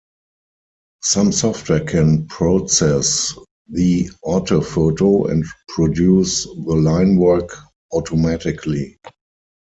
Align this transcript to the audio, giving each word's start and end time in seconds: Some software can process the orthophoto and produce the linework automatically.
Some 1.03 1.31
software 1.31 1.85
can 1.85 2.25
process 2.25 3.35
the 3.69 4.09
orthophoto 4.25 5.29
and 5.29 5.45
produce 5.67 6.45
the 6.45 6.53
linework 6.73 7.49
automatically. 7.93 8.97